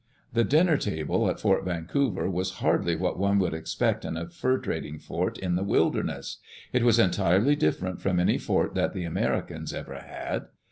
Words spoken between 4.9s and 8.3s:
fort in the wilderness. It was entirely different from